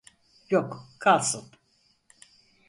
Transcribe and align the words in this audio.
Yok, 0.49 0.83
kalsın. 0.99 1.43